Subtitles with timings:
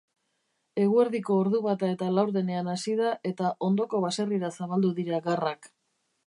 [0.83, 5.71] Eguerdiko ordubata eta laurdenean hasi da eta ondoko baserrira zabaldu dira garrak.